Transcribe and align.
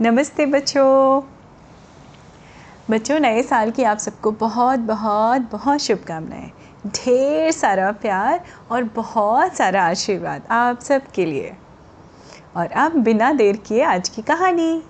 नमस्ते 0.00 0.46
बच्चों। 0.46 1.22
बच्चों, 2.90 3.18
नए 3.20 3.42
साल 3.42 3.70
की 3.70 3.82
आप 3.82 3.98
सबको 3.98 4.30
बहुत 4.30 4.78
बहुत 4.78 5.40
बहुत 5.52 5.78
शुभकामनाएँ। 5.78 6.50
ढेर 6.86 7.52
सारा 7.52 7.92
प्यार 7.92 8.44
और 8.70 8.84
बहुत 8.84 9.56
सारा 9.56 9.84
आशीर्वाद 9.84 10.42
आप 10.50 10.80
सब 10.80 11.06
के 11.06 11.26
लिए। 11.26 11.54
और 12.56 12.66
अब 12.66 12.92
बिना 12.92 13.32
देर 13.32 13.56
किए 13.56 13.82
आज 13.82 14.08
की 14.08 14.22
कहानी। 14.22 14.82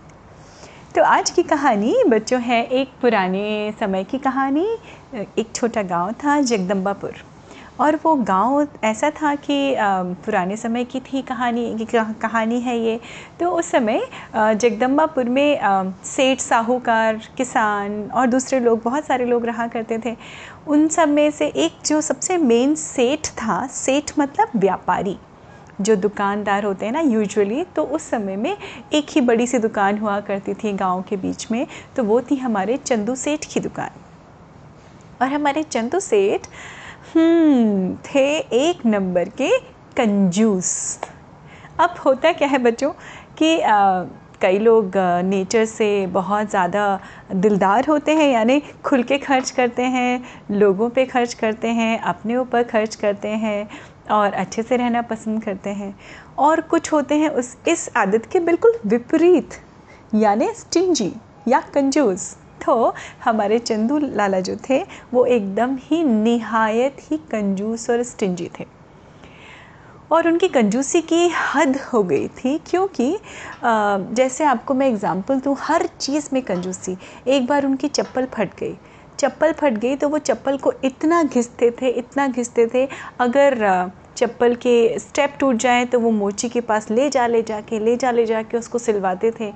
तो 0.95 1.03
आज 1.03 1.31
की 1.31 1.43
कहानी 1.43 2.05
बच्चों 2.09 2.41
है 2.41 2.65
एक 2.65 2.93
पुराने 3.03 3.75
समय 3.81 4.05
की 4.05 4.19
कहानी। 4.19 4.79
एक 5.15 5.47
छोटा 5.55 5.83
गाँव 5.83 6.13
था 6.13 6.41
जगदम्बापुर 6.41 7.15
और 7.81 7.97
वो 8.05 8.15
गाँव 8.17 8.67
ऐसा 8.85 9.11
था 9.11 9.35
कि 9.37 9.75
पुराने 9.79 10.57
समय 10.57 10.85
की 10.85 11.01
थी 11.03 11.23
कहानी, 11.23 11.75
की 11.77 11.85
कहानी 11.85 12.61
है 12.61 12.79
ये। 12.79 12.99
तो 13.41 13.51
उस 13.51 13.71
समय 13.71 14.01
जगदम्बापुर 14.35 15.29
में 15.29 15.95
सेठ, 16.07 16.41
साहूकार, 16.41 17.21
किसान 17.37 18.03
और 18.11 18.27
दूसरे 18.27 18.61
लोग, 18.61 18.83
बहुत 18.83 19.07
सारे 19.07 19.25
लोग 19.25 19.47
रहा 19.47 19.67
करते 19.67 19.99
थे। 20.05 20.17
उन 20.67 20.89
सब 20.89 21.09
में 21.09 21.31
से 21.31 21.47
एक 21.47 21.87
जो 21.87 22.01
सबसे 22.01 22.37
मेन 22.39 22.75
सेठ 22.75 23.29
था, 23.29 23.67
सेठ 23.67 24.13
मतलब 24.19 24.51
व्यापारी, 24.57 25.17
जो 25.81 25.97
दुकानदार 25.97 26.65
होते 26.65 26.87
हैं 26.87 26.93
ना 26.93 27.01
यूजुअली 27.01 27.65
तो 27.77 27.85
उस 27.85 28.03
समय 28.11 28.37
में 28.37 28.57
एक 28.93 29.07
ही 29.11 29.21
बड़ी 29.21 29.47
सी 29.47 29.59
दुकान 29.59 29.99
हुआ 29.99 30.19
करती 30.21 30.55
थी 30.55 30.73
गाँव 30.75 31.03
के 31.03 31.17
बीच 31.17 31.51
में 31.51 31.67
तो 31.97 32.05
वो 32.05 32.21
थी 32.21 32.37
हमारे 32.37 32.77
चंदू 32.77 33.15
सेठ 33.17 33.45
की 33.45 33.61
दुकान। 33.61 34.01
और 35.23 35.29
हमारे 35.29 35.63
चंदू 35.63 36.01
सेठ 36.01 36.47
थे 37.15 38.27
एक 38.39 38.85
नंबर 38.87 39.29
के 39.41 39.51
कंजूस। 39.97 40.99
अब 41.81 41.95
होता 42.07 42.33
क्या 42.33 42.49
है 42.49 42.59
बच्चों 42.59 42.91
कि 43.39 43.61
आ, 43.61 44.05
कई 44.41 44.59
लोग 44.59 44.93
नेचर 45.25 45.65
से 45.65 46.07
बहुत 46.07 46.51
ज़्यादा 46.51 47.01
दिलदार 47.33 47.87
होते 47.89 48.15
हैं 48.15 48.29
यानी 48.33 48.61
खुल 48.85 49.03
के 49.03 49.19
खर्च 49.19 49.51
करते 49.51 49.83
हैं 49.83 50.25
लोगों 50.51 50.89
पे 50.91 51.05
खर्च 51.07 51.35
करते 51.35 51.69
हैं 51.69 51.99
अपने 52.01 52.37
ऊपर 52.37 52.63
खर्च 52.63 52.95
करते 52.95 53.29
हैं 53.29 53.69
और 54.11 54.33
अच्छे 54.33 54.63
से 54.63 54.77
रहना 54.77 55.03
पसंद 55.03 55.43
करते 55.45 55.71
हैं। 55.71 55.95
और 56.39 56.61
कुछ 56.61 56.93
होते 56.93 57.15
हैं 57.15 57.29
उस 57.31 57.57
इस 57.69 57.89
आदत 57.97 58.27
के 58.33 58.41
बिल्कुल 58.41 58.79
विपरीत 58.87 59.55
यानी 60.15 60.53
स्टिंजी 60.55 61.13
या 61.49 61.61
कंजूस। 61.75 62.35
तो 62.67 62.95
हमारे 63.25 63.59
चंदू 63.59 63.99
लाला 63.99 64.41
जो 64.41 64.57
थे, 64.69 64.83
वो 65.15 65.25
एकदम 65.27 65.77
ही 65.81 66.03
निहायत 66.05 66.97
ही 67.01 67.17
कंजूस 67.31 67.89
और 67.91 68.03
स्टिंजी 68.03 68.51
थे। 68.59 68.67
और 70.13 70.29
उनकी 70.29 70.49
कंजूसी 70.49 71.01
की 71.03 71.29
हद 71.29 71.77
हो 71.93 72.03
गई 72.03 72.27
थी 72.37 72.57
क्योंकि 72.67 73.17
जैसे 73.65 74.45
आपको 74.45 74.75
मैं 74.75 74.89
एग्ज़ाम्पल 74.89 75.41
दूँ, 75.41 75.57
हर 75.61 75.87
चीज़ 76.01 76.29
में 76.33 76.43
कंजूसी। 76.43 76.97
एक 77.29 77.47
बार 77.47 77.67
उनकी 77.67 77.89
चप्पल 77.89 78.27
फट 78.35 78.55
गई। 78.61 78.77
चप्पल 79.19 79.53
फट 79.53 79.73
गई 79.75 79.97
तो 79.97 80.09
वो 80.09 80.19
चप्पल 80.21 80.57
को 80.57 80.73
इतना 80.85 81.23
घिसते 81.23 81.71
थे, 81.71 81.89
इतना 81.89 82.27
घिसते 82.29 82.67
थे, 82.75 82.89
अगर 83.21 83.91
चप्पल 84.17 84.55
के 84.57 84.99
स्टेप 84.99 85.37
टूट 85.41 85.57
जाए 85.57 85.85
तो 85.85 86.01
वो 86.01 86.11
मोची 86.11 86.49
के 86.49 86.61
पास 86.61 86.91
ले 86.91 87.09
जा 87.11 87.27
ले 87.27 87.43
जा 87.43 87.61
के 87.61 87.79
ले 87.79 87.97
जा 87.97 88.11
ले 88.11 88.27
जा 88.27 88.43
के 88.43 88.57
उसको 88.57 88.79
सिलवाते 88.79 89.31
थे। 89.41 89.53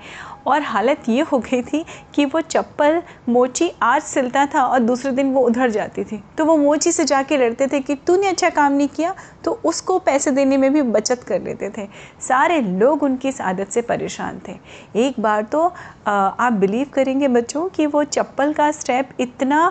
और 0.47 0.62
हालत 0.62 1.09
ये 1.09 1.23
हो 1.23 1.39
गई 1.41 1.62
थी 1.62 1.84
कि 2.15 2.25
वो 2.25 2.41
चप्पल, 2.41 3.03
मोची 3.28 3.70
आज 3.83 4.03
सिलता 4.03 4.45
था 4.47 4.62
और 4.62 4.78
दूसरे 4.81 5.12
दिन 5.12 5.33
वो 5.33 5.41
उधर 5.47 5.70
जाती 5.70 6.05
थी। 6.05 6.23
तो 6.39 6.45
वो 6.45 6.56
मोची 6.56 6.92
से 6.92 7.05
जाके 7.05 7.37
लड़ते 7.37 7.67
थे 7.67 7.81
कि 7.81 7.95
तूने 7.97 8.28
अच्छा 8.28 8.50
काम 8.50 8.73
नहीं 8.73 8.89
किया 8.89 9.15
तो 9.45 9.53
उसको 9.65 9.98
पैसे 9.98 10.31
देने 10.31 10.56
में 10.56 10.72
भी 10.72 10.83
बचत 10.84 11.22
कर 11.22 11.43
लेते 11.43 11.70
थे। 11.70 11.87
सारे 12.20 12.61
लोग 12.61 13.03
उनकी 13.03 13.28
इस 13.28 13.41
आदत 13.41 13.69
से 13.69 13.83
परेशान 13.83 14.41
थे। 14.48 14.59
एक 14.98 15.20
बार 15.20 15.43
तो 15.43 15.67
आप 16.06 16.53
बिलीव 16.53 16.91
करेंगे 16.95 17.28
बच्चों 17.31 17.69
कि 17.69 17.87
वो 17.87 18.05
चप्पल 18.05 18.53
का 18.53 18.70
स्टेप 18.72 19.09
इतना 19.20 19.67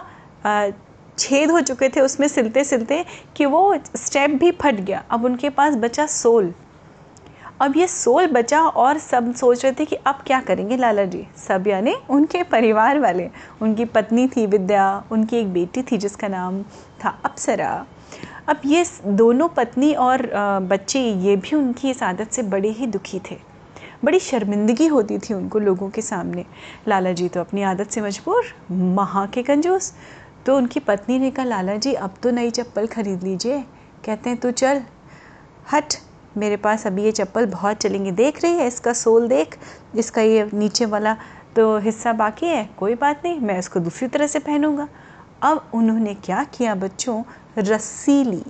छेद 1.20 1.52
हो 1.52 1.62
चुके 1.62 1.90
थे 1.90 2.02
उसमें 2.02 2.28
सिलते 2.28 2.64
सिलते 2.64 3.04
कि 3.36 3.46
वो 3.46 3.78
स्टेप 3.96 4.32
भी 4.32 4.52
फट 4.54 4.76
गया। 4.76 5.04
अब 5.10 5.26
उनके 5.26 5.50
पास 5.50 5.76
बचा 5.76 6.06
सोल 6.06 6.54
अब 7.62 7.78
ये 7.78 7.88
सोल 7.88 8.28
बचा 8.28 8.60
और 8.62 8.98
सब 8.98 9.34
सोच 9.36 9.64
रहे 9.64 9.74
थे 9.74 9.86
कि 9.86 9.96
अब 9.96 10.20
क्या 10.26 10.40
करेंगे 10.42 10.78
लाला 10.78 11.04
जी? 11.06 11.26
सब 11.38 11.68
यानी 11.68 11.94
उनके 12.10 12.42
परिवार 12.44 13.00
वाले। 13.00 13.30
उनकी 13.62 13.86
पत्नी 13.86 14.28
थी 14.28 14.46
विद्या, 14.46 15.04
उनकी 15.12 15.38
एक 15.38 15.52
बेटी 15.54 15.82
थी 15.82 15.98
जिसका 15.98 16.28
नाम 16.28 16.62
था 17.04 17.18
अप्सरा। 17.26 17.86
अब 18.50 18.62
ये 18.66 18.86
दोनों 19.06 19.48
पत्नी 19.48 19.94
और 19.94 20.30
बच्चे, 20.64 21.00
ये 21.00 21.36
भी 21.36 21.56
उनकी 21.56 21.90
इस 21.90 22.04
आदत 22.04 22.32
से 22.32 22.44
बड़े 22.44 22.70
ही 22.70 22.88
दुखी 22.88 23.20
थे। 23.32 23.38
बड़ी 24.06 24.20
शर्मिंदगी 24.20 24.88
होती 24.88 25.18
थी 25.20 25.34
उनको 25.34 25.60
लोगों 25.60 25.90
के 25.90 26.02
सामने। 26.02 26.46
लाला 26.88 27.12
जी 27.12 27.28
तो 27.30 27.40
अपनी 27.40 27.64
आदत 27.64 27.90
से 27.92 28.02
मजबूर 28.02 28.54
महा 28.72 29.26
के 29.26 29.44
कंजूस। 29.44 29.94
तो 30.48 30.56
उनकी 30.58 30.80
पत्नी 30.80 31.20
ने 31.20 31.32
कहा, 31.32 31.46
लाला 31.46 31.76
जी, 31.76 31.94
अब 31.94 32.14
तो 32.24 32.32
नई 32.32 32.50
चप्पल 32.50 32.88
ख़रीद 32.88 33.24
लीजिए। 33.24 33.62
कहते 34.06 34.30
हैं, 34.30 34.40
तू 34.40 34.52
चल, 34.52 34.82
हट, 35.74 35.94
मेरे 36.38 36.58
पास 36.58 36.88
अभी 36.88 37.04
ये 37.04 37.12
चप्पल 37.12 37.46
बहुत 37.46 37.78
चलेंगी। 37.78 38.12
देख 38.12 38.44
रही 38.44 38.54
है, 38.54 38.68
इसका 38.68 38.94
सोल 38.94 39.28
देख, 39.28 39.58
इसका 39.96 40.22
ये 40.22 40.50
नीचे 40.54 40.86
वाला 40.86 41.16
तो 41.56 41.78
हिस्सा 41.78 42.14
बाकी 42.14 42.46
है, 42.46 42.70
कोई 42.78 42.96
बात 42.96 43.22
नहीं, 43.26 43.40
मैं 43.40 43.60
इसको 43.60 43.80
दूसरी 43.80 44.08
तरह 44.08 44.28
से 44.28 44.40
पहनूँगा। 44.40 44.88
अब 45.44 45.72
उन्होंने 45.74 46.14
क्या 46.14 46.44
किया, 46.44 46.76
बच्चों? 46.76 47.24
रस्सी 47.58 48.24
ली। 48.24 48.44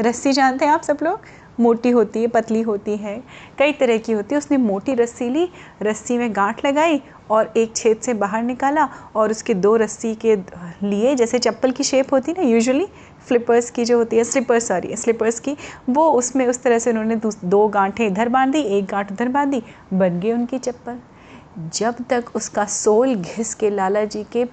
रस्सी 0.00 0.32
जानते 0.32 0.64
हैं 0.64 0.72
आप 0.72 0.82
सब 0.82 0.98
लोग? 1.02 1.20
मोटी 1.60 1.90
होती 1.90 2.20
है, 2.20 2.26
पतली 2.26 2.62
होती 2.62 2.96
है, 2.96 3.16
कई 3.58 3.72
तरह 3.72 3.98
की 3.98 4.12
होती 4.12 4.34
है। 4.34 4.38
उसने 4.38 4.56
मोटी 4.58 4.94
रस्सी 4.94 5.28
ली, 5.28 5.48
रस्सी 5.82 6.18
में 6.18 6.30
गांठ 6.36 6.64
लगाई 6.66 7.00
और 7.30 7.52
एक 7.56 7.76
छेद 7.76 7.96
से 7.96 8.14
बाहर 8.14 8.42
निकाला 8.42 8.88
और 9.16 9.30
उसके 9.30 9.54
दो 9.54 9.74
रस्सी 9.76 10.14
के 10.16 10.36
लिए, 10.82 11.14
जैसे 11.14 11.38
चप्पल 11.38 11.70
की 11.70 11.84
शेप 11.84 12.12
होती 12.12 12.32
है 12.32 12.42
ना 12.42 12.48
यूजुअली 12.48 12.86
फ्लिपर्स 13.28 13.70
की 13.70 13.84
जो 13.84 13.98
होती 13.98 14.16
है 14.16 14.24
स्लीपर्स 14.24 14.68
सॉरी 14.68 14.96
स्लीपर्स 14.96 15.40
की, 15.40 15.56
वो 15.90 16.10
उसमें 16.10 16.46
उस 16.46 16.62
तरह 16.62 16.78
से 16.78 16.90
उन्होंने 16.90 17.16
दो 17.44 17.66
गांठें 17.68 18.06
इधर 18.06 18.28
बाँध 18.28 18.52
दी 18.52 18.60
एक 18.78 18.84
गांठ 18.84 19.12
उधर 19.12 19.28
बाँध 19.28 19.50
दी 19.50 19.62
बन 19.92 20.20
गई 20.20 20.32
उनकी 20.32 20.58
चप्पल। 20.58 20.98
जब 21.74 21.96
तक 22.10 22.30
उसका 22.36 22.64
सोल 22.64 23.14
घिस 23.14 23.54
के 23.54 23.68
लाला 23.70 24.04
जी 24.04 24.24
के 24.32 24.44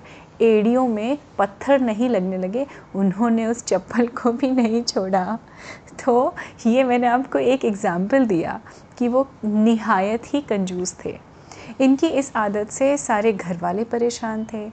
एड़ियों 0.41 0.87
में 0.87 1.17
पत्थर 1.37 1.81
नहीं 1.81 2.09
लगने 2.09 2.37
लगे, 2.37 2.65
उन्होंने 2.95 3.45
उस 3.45 3.63
चप्पल 3.65 4.07
को 4.07 4.31
भी 4.31 4.51
नहीं 4.51 4.81
छोड़ा। 4.83 5.37
तो 6.05 6.35
ये 6.65 6.83
मैंने 6.83 7.07
आपको 7.07 7.39
एक 7.39 7.65
एग्ज़ाम्पल 7.65 8.25
दिया 8.25 8.59
कि 8.97 9.07
वो 9.07 9.27
नहायत 9.45 10.33
ही 10.33 10.41
कंजूस 10.41 10.95
थे। 11.05 11.17
इनकी 11.79 12.07
इस 12.07 12.31
आदत 12.35 12.69
से 12.69 12.97
सारे 12.97 13.33
घर 13.33 13.57
वाले 13.57 13.83
परेशान 13.83 14.45
थे 14.53 14.69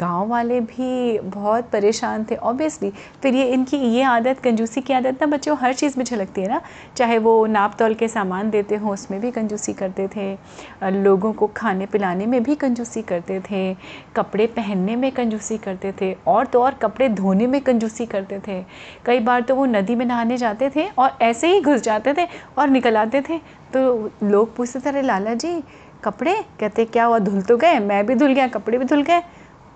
गाँव 0.00 0.28
वाले 0.28 0.60
भी 0.60 1.18
बहुत 1.18 1.70
परेशान 1.70 2.24
थे 2.30 2.36
ऑब्वियसली 2.36 2.90
फिर 3.22 3.34
ये 3.34 3.44
इनकी 3.44 3.76
ये 3.76 4.02
आदत, 4.02 4.38
कंजूसी 4.38 4.80
की 4.80 4.92
आदत 4.92 5.18
ना, 5.20 5.26
बच्चों, 5.26 5.56
हर 5.60 5.72
चीज़ 5.74 5.94
में 5.98 6.04
झलकती 6.04 6.40
है 6.40 6.48
ना, 6.48 6.60
चाहे 6.96 7.18
वो 7.18 7.46
नाप 7.46 7.74
तोल 7.78 7.94
के 7.94 8.08
सामान 8.08 8.50
देते 8.50 8.76
हों, 8.76 8.92
उसमें 8.92 9.20
भी 9.20 9.30
कंजूसी 9.30 9.72
करते 9.72 10.08
थे 10.08 10.38
लोगों 10.84 11.32
को 11.32 11.46
खाने 11.46 11.86
पिलाने 11.86 12.26
में 12.26 12.42
भी 12.42 12.54
कंजूसी 12.54 13.02
करते 13.02 13.40
थे, 13.40 13.74
कपड़े 14.16 14.46
पहनने 14.46 14.96
में 14.96 15.10
कंजूसी 15.12 15.58
करते 15.58 15.92
थे, 16.00 16.12
और 16.26 16.46
तो 16.46 16.62
और 16.62 16.74
कपड़े 16.74 17.08
धोने 17.08 17.46
में 17.46 17.60
कंजूसी 17.60 18.06
करते 18.06 18.40
थे। 18.48 18.64
कई 19.06 19.20
बार 19.20 19.42
तो 19.42 19.54
वो 19.54 19.64
नदी 19.66 19.94
में 19.94 20.06
नहाने 20.06 20.36
जाते 20.36 20.70
थे 20.76 20.88
और 20.98 21.18
ऐसे 21.22 21.48
ही 21.48 21.60
घुस 21.60 21.80
जाते 21.80 22.14
थे 22.14 22.26
और 22.58 22.68
निकल 22.68 22.96
आते 22.96 23.20
थे। 23.20 23.38
तो 23.74 24.10
लोग 24.22 24.56
पूछते 24.56 24.80
थे, 24.80 24.88
अरे, 24.88 25.02
लाला 25.02 25.34
जी 25.34 25.62
कपड़े? 26.04 26.34
कहते, 26.60 26.84
क्या 26.84 27.04
हुआ, 27.04 27.18
धुल 27.18 27.42
तो 27.42 27.56
गए? 27.56 27.78
मैं 27.78 28.06
भी 28.06 28.14
धुल 28.14 28.32
गया, 28.32 28.46
कपड़े 28.46 28.78
भी 28.78 28.84
धुल 28.84 29.02
गए। 29.02 29.22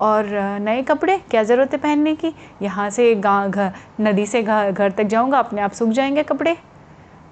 और 0.00 0.26
नए 0.60 0.82
कपड़े? 0.82 1.18
क्या 1.30 1.42
ज़रूरत 1.42 1.72
है 1.72 1.78
पहनने 1.78 2.14
की? 2.14 2.34
यहाँ 2.62 2.90
से 2.90 3.14
गाँव 3.14 3.50
घर, 3.50 3.72
नदी 4.00 4.26
से 4.26 4.42
घर 4.42 4.70
घर 4.72 4.90
तक 4.90 5.04
जाऊँगा, 5.04 5.38
अपने 5.38 5.62
आप 5.62 5.72
सूख 5.72 5.88
जाएँगे 5.88 6.22
कपड़े? 6.22 6.56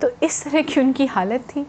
तो 0.01 0.11
इस 0.23 0.45
तरह 0.45 0.63
की 0.63 0.81
उनकी 0.81 1.07
हालत 1.07 1.41
थी। 1.41 1.67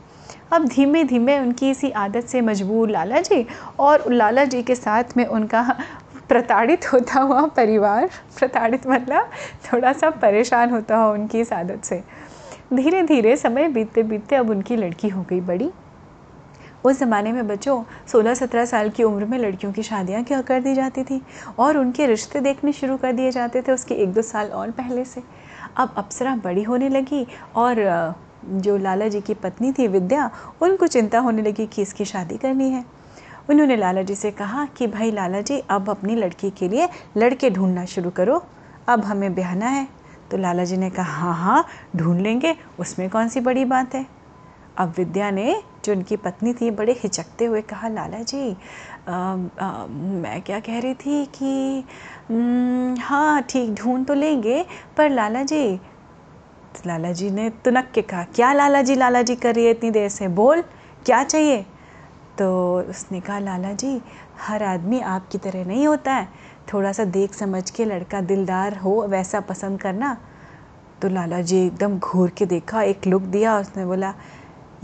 अब 0.52 0.68
धीमे 0.68 1.04
धीमे 1.04 1.40
उनकी 1.40 1.70
इसी 1.70 1.90
आदत 1.92 2.24
से 2.24 2.42
मजबूर 2.42 2.90
लाला 2.90 3.20
जी 3.20 3.46
और 3.80 4.12
लाला 4.12 4.44
जी 4.46 4.64
के 4.64 4.76
साथ 4.76 5.18
में 5.18 5.26
उनका 5.26 5.76
प्रताड़ित 6.30 6.86
होता 6.94 7.20
हुआ 7.20 7.46
परिवार, 7.48 8.10
प्रताड़ित 8.40 8.88
मतलब 8.88 9.30
थोड़ा 9.66 9.94
सा 9.94 10.10
परेशान 10.10 10.70
होता 10.70 10.98
हुआ 10.98 11.14
उनकी 11.14 11.40
इस 11.40 11.54
आदत 11.54 11.84
से। 11.84 12.04
धीरे 12.74 13.02
धीरे 13.04 13.36
समय 13.38 13.68
बीतते 13.68 14.04
बीतते 14.04 14.36
अब 14.36 14.50
उनकी 14.50 14.76
लड़की 14.76 15.10
हो 15.10 15.26
गई 15.30 15.42
बड़ी। 15.42 15.70
उस 16.84 17.00
ज़माने 17.00 17.32
में 17.32 17.48
बच्चों 17.48 17.84
16-17 18.08 18.66
साल 18.66 18.90
की 18.90 19.04
उम्र 19.04 19.26
में 19.26 19.38
लड़कियों 19.40 19.72
की 19.74 19.84
शादियाँ 19.84 20.24
क्या 20.24 20.42
कर 20.42 20.62
दी 20.62 20.74
जाती 20.76 21.04
थी? 21.04 21.22
और 21.60 21.78
उनके 21.78 22.06
रिश्ते 22.06 22.40
देखने 22.40 22.74
शुरू 22.74 22.98
कर 22.98 23.12
दिए 23.12 23.32
जाते 23.32 23.62
थे 23.62 23.72
उसके 23.72 23.96
एक 23.96 24.14
दो 24.14 24.22
साल 24.22 24.48
और 24.48 24.72
पहले 24.72 25.06
से। 25.06 25.24
अब 25.78 25.94
अप्सरा 25.98 26.36
बड़ी 26.36 26.64
होने 26.64 26.90
लगी 26.90 27.26
और 27.56 28.16
जो 28.46 28.78
लाला 28.78 29.08
जी 29.08 29.22
की 29.22 29.34
पत्नी 29.34 29.72
थी 29.72 29.88
विद्या, 29.88 30.30
उनको 30.62 30.88
चिंता 30.88 31.20
होने 31.20 31.42
लगी 31.42 31.66
कि 31.66 31.82
इसकी 31.82 32.06
शादी 32.06 32.38
करनी 32.38 32.70
है। 32.70 32.84
उन्होंने 33.50 33.76
लाला 33.76 34.02
जी 34.02 34.16
से 34.16 34.32
कहा 34.32 34.66
कि, 34.66 34.88
भाई 34.88 35.12
लाला 35.12 35.42
जी 35.42 35.60
अब 35.70 35.90
अपनी 35.90 36.16
लड़की 36.16 36.50
के 36.50 36.68
लिए 36.68 36.88
लड़के 37.18 37.50
ढूंढना 37.50 37.86
शुरू 37.86 38.10
करो। 38.10 38.44
अब 38.88 39.04
हमें 39.06 39.34
ब्याहना 39.36 39.66
है। 39.66 39.88
तो 40.32 40.38
लाला 40.38 40.64
जी 40.64 40.78
ने 40.78 40.90
कहा 40.90 41.14
हाँ 41.14 41.36
हाँ 41.36 41.66
ढूंढ 41.96 42.22
लेंगे, 42.22 42.56
उसमें 42.80 43.10
कौन 43.10 43.28
सी 43.28 43.40
बड़ी 43.40 43.66
बात 43.66 43.96
है? 43.96 44.06
अब 44.78 44.94
विद्या 44.98 45.32
ने 45.32 45.56
जो 45.86 45.94
उनकी 45.94 46.16
पत्नी 46.18 46.54
थी 46.54 46.70
बड़े 46.72 46.94
हिचकते 46.94 47.46
हुए 47.46 47.62
कहा 47.62 47.88
लाला 47.88 48.20
जी 48.20 48.56
आ, 49.08 49.14
आ, 49.62 49.86
मैं 49.88 50.42
क्या 50.42 50.60
कह 50.60 50.80
रही 50.80 50.94
थी 50.96 51.26
कि 51.36 51.84
हाँ 53.02 53.42
ठीक 53.42 53.74
ढूंढ 53.74 54.06
तो 54.08 54.14
लेंगे 54.14 54.66
पर 54.98 55.10
लाला 55.10 55.44
जी 55.44 55.78
तो 56.76 56.88
लाला 56.88 57.12
जी 57.12 57.30
ने 57.32 57.50
तुनक 57.66 57.92
के 57.96 58.02
कहा 58.02 58.24
क्या 58.36 58.54
लाला 58.54 58.82
जी 58.82 58.96
लाला 58.96 59.22
जी 59.22 59.36
कर 59.36 59.56
रही 59.56 59.66
है 59.66 59.72
इतनी 59.72 59.92
देर 59.92 60.10
से? 60.10 60.28
बोल 60.28 60.62
क्या 61.06 61.24
चाहिए? 61.24 61.66
तो 62.40 62.80
उसने 62.90 63.20
कहा 63.22 63.40
लाला 63.40 63.72
जी 63.74 64.02
हर 64.48 64.64
आदमी 64.64 65.00
आपकी 65.00 65.38
तरह 65.38 65.66
नहीं 65.66 65.88
होता 65.88 66.14
है। 66.14 66.28
थोड़ा 66.74 66.92
सा 66.92 67.04
देख 67.06 67.34
समझ 67.34 67.70
के 67.70 67.86
लड़का 67.86 68.22
दिलदार 68.22 68.78
हो 68.78 68.96
वैसा 69.08 69.40
पसंद 69.40 69.82
करना। 69.82 70.18
तो 71.02 71.10
लाला 71.10 71.42
जी 71.42 71.66
एकदम 71.66 71.98
घूर 72.00 72.30
के 72.30 72.46
देखा 72.46 72.82
एक 72.82 73.08
लुक 73.08 73.22
दिया 73.22 73.58
उसने 73.60 73.86
बोला 73.86 74.14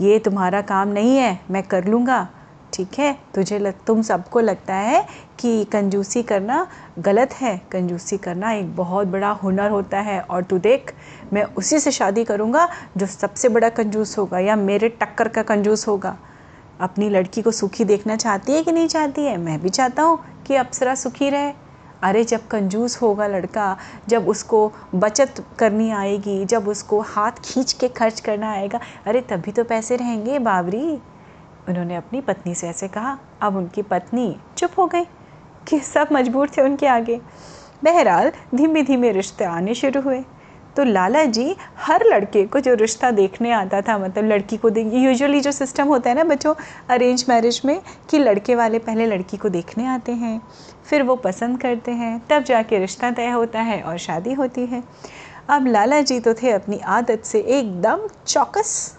ये 0.00 0.18
तुम्हारा 0.18 0.60
काम 0.60 0.88
नहीं 0.88 1.16
है, 1.16 1.40
मैं 1.50 1.62
कर 1.62 1.84
लूँगा। 1.84 2.28
ठीक 2.72 2.98
है? 2.98 3.18
तुझे 3.34 3.58
लग, 3.58 3.74
तुम 3.86 4.02
सबको 4.02 4.40
लगता 4.40 4.74
है 4.74 5.06
कि 5.38 5.64
कंजूसी 5.64 6.22
करना 6.22 6.66
गलत 6.98 7.32
है। 7.32 7.62
कंजूसी 7.72 8.18
करना 8.18 8.52
एक 8.52 8.76
बहुत 8.76 9.06
बड़ा 9.06 9.30
हुनर 9.30 9.70
होता 9.70 10.00
है। 10.00 10.20
और 10.20 10.42
तू 10.42 10.58
देख, 10.58 10.94
मैं 11.32 11.44
उसी 11.44 11.78
से 11.78 11.90
शादी 11.90 12.24
करूँगा 12.24 12.68
जो 12.96 13.06
सबसे 13.06 13.48
बड़ा 13.48 13.68
कंजूस 13.68 14.18
होगा 14.18 14.38
या 14.38 14.56
मेरे 14.56 14.88
टक्कर 14.88 15.28
का 15.28 15.42
कंजूस 15.42 15.88
होगा। 15.88 16.16
अपनी 16.80 17.08
लड़की 17.08 17.42
को 17.42 17.50
सुखी 17.50 17.84
देखना 17.84 18.16
चाहती 18.16 18.52
है 18.52 18.62
कि 18.62 18.72
नहीं 18.72 18.88
चाहती 18.88 19.24
है? 19.24 19.36
मैं 19.36 19.60
भी 19.60 19.68
चाहता 19.68 20.02
हूँ 20.02 20.18
कि 20.46 20.54
अप्सरा 20.54 20.94
सुखी 20.94 21.30
रहे। 21.30 21.69
अरे 22.02 22.24
जब 22.24 22.46
कंजूस 22.48 23.02
होगा 23.02 23.26
लड़का, 23.26 23.76
जब 24.08 24.28
उसको 24.28 24.72
बचत 24.94 25.44
करनी 25.58 25.90
आएगी, 25.90 26.44
जब 26.44 26.68
उसको 26.68 27.00
हाथ 27.00 27.32
खींच 27.44 27.72
के 27.72 27.88
खर्च 27.88 28.20
करना 28.20 28.52
आएगा, 28.52 28.80
अरे 29.06 29.20
तभी 29.20 29.52
तो 29.52 29.64
पैसे 29.64 29.96
रहेंगे 29.96 30.38
बाबरी। 30.38 30.98
उन्होंने 31.68 31.96
अपनी 31.96 32.20
पत्नी 32.20 32.54
से 32.54 32.68
ऐसे 32.68 32.88
कहा। 32.88 33.18
अब 33.40 33.56
उनकी 33.56 33.82
पत्नी 33.82 34.36
चुप 34.56 34.70
हो 34.78 34.86
गई 34.86 35.04
कि 35.68 35.80
सब 35.80 36.08
मजबूर 36.12 36.48
थे 36.48 36.62
उनके 36.62 36.86
आगे। 36.86 37.20
बहरहाल 37.84 38.32
धीमे 38.54 38.82
धीमे 38.82 39.12
रिश्ते 39.12 39.44
आने 39.44 39.74
शुरू 39.74 40.00
हुए। 40.00 40.24
तो 40.76 40.84
लाला 40.84 41.24
जी, 41.24 41.54
हर 41.78 42.04
लड़के 42.06 42.44
को 42.44 42.60
जो 42.60 42.74
रिश्ता 42.74 43.10
देखने 43.10 43.50
आता 43.52 43.80
था 43.80 43.96
मतलब 43.98 44.24
लड़की 44.24 44.56
को 44.56 44.70
देख 44.70 44.92
यूजुअली 44.94 45.40
जो 45.40 45.52
सिस्टम 45.52 45.88
होता 45.88 46.10
है 46.10 46.16
ना 46.16 46.24
बच्चों 46.24 46.54
अरेंज 46.90 47.24
मैरिज 47.28 47.60
में, 47.64 47.80
कि 48.10 48.18
लड़के 48.18 48.54
वाले 48.54 48.78
पहले 48.78 49.06
लड़की 49.06 49.36
को 49.36 49.48
देखने 49.48 49.86
आते 49.86 50.12
हैं, 50.12 50.40
फिर 50.84 51.02
वो 51.02 51.16
पसंद 51.16 51.60
करते 51.60 51.90
हैं, 51.92 52.20
तब 52.30 52.44
जाके 52.44 52.78
रिश्ता 52.78 53.10
तय 53.10 53.30
होता 53.30 53.60
है 53.60 53.80
और 53.82 53.98
शादी 53.98 54.32
होती 54.32 54.66
है। 54.66 54.82
अब 55.48 55.66
लाला 55.66 56.00
जी 56.00 56.18
तो 56.20 56.34
थे 56.34 56.50
अपनी 56.50 56.78
आदत 56.88 57.22
से 57.24 57.40
एकदम 57.40 58.08
चौकस। 58.26 58.96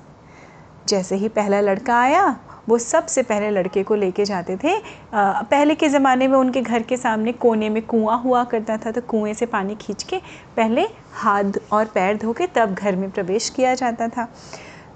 जैसे 0.88 1.16
ही 1.16 1.28
पहला 1.30 1.60
लड़का 1.62 2.00
आया 2.00 2.24
वो 2.70 2.78
सबसे 2.78 3.24
पहले 3.24 3.50
लड़के 3.50 3.84
को 3.84 3.96
लेके 3.96 4.26
जाते 4.26 4.58
थे। 4.58 4.76
आ, 5.14 5.42
पहले 5.42 5.76
के 5.76 5.90
ज़माने 5.90 6.28
में 6.28 6.38
उनके 6.38 6.62
घर 6.62 6.84
के 6.84 6.98
सामने 6.98 7.32
कोने 7.34 7.70
में 7.70 7.82
कुआँ 7.84 8.18
हुआ 8.18 8.44
करता 8.44 8.78
था 8.78 8.92
तो 8.92 9.02
कुएँ 9.02 9.34
से 9.34 9.46
पानी 9.46 9.76
खींच 9.76 10.04
के 10.04 10.18
पहले 10.58 10.88
हाथ 11.14 11.60
और 11.72 11.86
पैर 11.86 12.18
धो 12.18 12.34
के 12.34 12.48
तब 12.48 12.74
घर 12.74 12.96
में 12.96 13.10
प्रवेश 13.12 13.50
किया 13.50 13.74
जाता 13.76 14.08
था। 14.08 14.28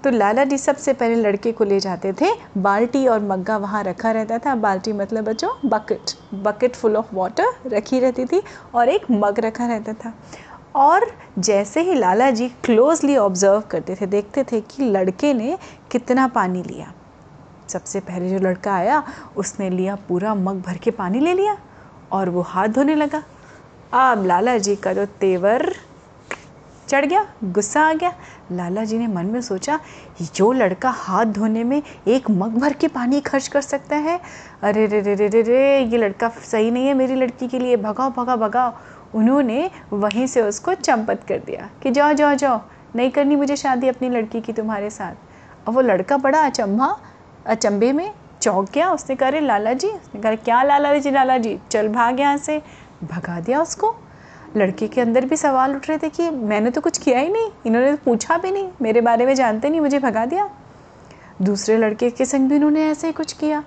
तो 0.04 0.10
लाला 0.10 0.44
जी 0.44 0.58
सबसे 0.58 0.92
पहले 0.92 1.14
लड़के 1.14 1.52
को 1.52 1.64
ले 1.64 1.78
जाते 1.80 2.12
थे। 2.12 2.26
बाल्टी 2.58 3.06
और 3.06 3.20
मग्गा 3.22 3.56
वहाँ 3.56 3.82
रखा 3.84 4.10
रहता 4.10 4.38
था। 4.38 4.54
बाल्टी 4.54 4.92
मतलब 4.92 5.24
बच्चों 5.24 5.50
bucket 5.64 6.10
bucket 6.36 6.76
full 6.76 6.96
of 6.96 7.14
water 7.14 7.54
रखी 7.66 8.00
रहती 8.00 8.24
थी 8.24 8.42
और 8.74 8.88
एक 8.88 9.10
मग 9.10 9.40
रखा 9.40 9.66
रहता 9.66 9.92
था। 9.94 10.12
और 10.76 11.06
जैसे 11.38 11.80
ही 11.80 11.94
लाला 11.94 12.30
जी 12.30 12.48
क्लोजली 12.64 13.16
ऑब्ज़र्व 13.16 13.60
करते 13.70 13.94
थे 13.94 14.06
देखते 14.06 14.44
थे 14.44 14.60
कि 14.60 14.84
लड़के 14.84 15.32
ने 15.34 15.56
कितना 15.92 16.26
पानी 16.28 16.62
लिया। 16.62 16.92
सबसे 17.68 18.00
पहले 18.00 18.30
जो 18.30 18.38
लड़का 18.38 18.74
आया, 18.74 19.02
उसने 19.36 19.70
लिया 19.70 19.94
पूरा 19.94 20.34
मग 20.34 20.62
भर 20.62 20.76
के 20.76 20.90
पानी 20.90 21.20
ले 21.20 21.34
लिया 21.34 21.56
और 22.12 22.30
वो 22.30 22.40
हाथ 22.40 22.68
धोने 22.68 22.94
लगा। 22.94 23.22
अब 23.92 24.26
लाला 24.26 24.58
जी 24.58 24.76
का 24.76 24.92
जो 24.92 25.06
तेवर 25.06 25.72
चढ़ 26.88 27.04
गया, 27.04 27.26
गुस्सा 27.44 27.80
आ 27.80 27.92
गया। 27.92 28.12
लाला 28.52 28.84
जी 28.84 28.98
ने 28.98 29.06
मन 29.06 29.26
में 29.26 29.40
सोचा, 29.40 29.80
जो 30.34 30.52
लड़का 30.52 30.90
हाथ 30.90 31.24
धोने 31.24 31.64
में 31.64 31.82
एक 32.08 32.30
मग 32.30 32.58
भर 32.58 32.72
के 32.72 32.88
पानी 32.88 33.20
खर्च 33.20 33.48
कर 33.48 33.60
सकता 33.60 33.96
है? 33.96 34.20
अरे, 34.62 34.86
रे 34.86 35.00
रे 35.00 35.14
रे 35.14 35.28
रे 35.28 35.42
रे, 35.42 35.80
ये 35.80 35.98
लड़का 35.98 36.28
सही 36.28 36.70
नहीं 36.70 36.86
है 36.86 36.94
मेरी 36.94 37.14
लड़की 37.14 37.48
के 37.48 37.58
लिए। 37.58 37.76
भगाओ 37.76 38.10
भगाओ 38.10 38.36
भगाओ। 38.36 38.72
उन्होंने 39.14 39.70
वहीं 39.92 40.26
से 40.26 40.42
उसको 40.42 40.74
चंपत 40.74 41.20
कर 41.28 41.38
दिया 41.38 41.70
कि, 41.82 41.90
जाओ 41.90 42.12
जाओ 42.12 42.34
जाओ, 42.34 42.60
नहीं 42.96 43.10
करनी 43.10 43.36
मुझे 43.36 43.56
शादी 43.56 43.88
अपनी 43.88 44.08
लड़की 44.08 44.40
की 44.40 44.52
तुम्हारे 44.52 44.90
साथ। 44.90 45.12
और 45.68 45.74
वो 45.74 45.80
लड़का 45.80 46.16
बड़ा 46.16 46.40
अचंभा 46.40 46.98
अचंभे 47.46 47.92
में 47.92 48.10
चौंक 48.42 48.70
गया, 48.70 48.90
उसने 48.90 49.16
कहा 49.16 49.30
लाला 49.30 49.72
जी 49.72 49.88
उसने 49.88 50.20
कहा 50.20 50.34
क्या 50.34 50.62
लाला 50.62 50.94
जी 50.94 51.10
लाला 51.10 51.38
जी 51.38 51.58
चल 51.70 51.88
भाग 51.88 52.20
यहाँ 52.20 52.36
से। 52.38 52.60
भगा 53.04 53.40
दिया 53.40 53.60
उसको। 53.62 53.94
लड़के 54.56 54.86
के 54.88 55.00
अंदर 55.00 55.24
भी 55.24 55.36
सवाल 55.36 55.74
उठ 55.76 55.88
रहे 55.88 55.98
थे 55.98 56.08
कि 56.08 56.28
मैंने 56.30 56.70
तो 56.70 56.80
कुछ 56.80 56.98
किया 56.98 57.18
ही 57.18 57.28
नहीं, 57.28 57.50
इन्होंने 57.66 57.90
तो 57.92 57.98
पूछा 58.04 58.38
भी 58.38 58.50
नहीं, 58.50 58.68
मेरे 58.82 59.00
बारे 59.00 59.26
में 59.26 59.34
जानते 59.34 59.70
नहीं, 59.70 59.80
मुझे 59.80 59.98
भगा 59.98 60.24
दिया। 60.26 60.48
दूसरे 61.42 61.76
लड़के 61.78 62.10
के 62.10 62.24
संग 62.24 62.48
भी 62.48 62.56
उन्होंने 62.56 62.88
ऐसे 62.90 63.06
ही 63.06 63.12
कुछ 63.12 63.32
किया। 63.32 63.62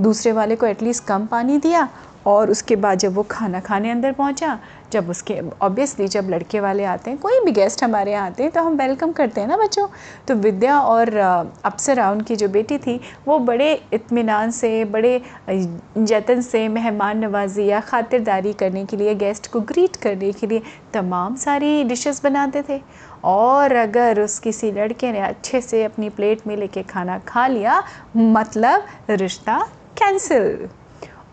दूसरे 0.00 0.32
वाले 0.32 0.56
को 0.56 0.66
एटलीस्ट 0.66 1.04
कम 1.04 1.26
पानी 1.26 1.58
दिया। 1.58 1.88
और 2.26 2.50
उसके 2.50 2.76
बाद 2.76 2.98
जब 2.98 3.14
वो 3.14 3.22
खाना 3.22 3.60
खाने 3.60 3.90
अंदर 3.90 4.12
पहुँचा, 4.12 4.58
जब 4.92 5.08
उसके 5.10 5.38
ऑब्वियसली 5.62 6.06
जब 6.08 6.28
लड़के 6.30 6.60
वाले 6.60 6.84
आते 6.84 7.10
हैं, 7.10 7.18
कोई 7.18 7.40
भी 7.44 7.52
गेस्ट 7.52 7.82
हमारे 7.84 8.12
यहाँ 8.12 8.26
आते 8.26 8.42
हैं 8.42 8.52
तो 8.52 8.62
हम 8.62 8.76
वेलकम 8.76 9.12
करते 9.12 9.40
हैं 9.40 9.48
ना 9.48 9.56
बच्चों। 9.56 9.86
तो 10.28 10.34
विद्या 10.36 10.78
और 10.80 11.16
अप्सरा, 11.16 12.10
उनकी 12.10 12.36
जो 12.36 12.48
बेटी 12.48 12.78
थी, 12.78 13.00
वो 13.28 13.38
बड़े 13.38 13.72
इत्मीनान 13.92 14.50
से, 14.50 14.84
बड़े 14.86 15.20
जतन 15.50 16.40
से, 16.40 16.66
मेहमान 16.68 17.24
नवाजी 17.24 17.66
या 17.66 17.80
ख़ातिरदारी 17.80 18.52
करने 18.52 18.84
के 18.84 18.96
लिए 18.96 19.14
गेस्ट 19.14 19.50
को 19.52 19.60
ग्रीट 19.62 19.96
करने 19.96 20.32
के 20.32 20.46
लिए 20.46 20.62
तमाम 20.94 21.36
सारी 21.36 21.82
डिशेस 21.84 22.22
बनाते 22.24 22.62
थे। 22.68 22.80
और 23.24 23.74
अगर 23.76 24.20
उस 24.20 24.38
किसी 24.38 24.70
लड़के 24.72 25.12
ने 25.12 25.20
अच्छे 25.20 25.60
से 25.60 25.82
अपनी 25.84 26.08
प्लेट 26.10 26.46
में 26.46 26.56
लेके 26.56 26.82
खाना 26.82 27.18
खा 27.28 27.46
लिया 27.46 27.82
मतलब 28.16 28.86
रिश्ता 29.10 29.58
कैंसिल 29.98 30.68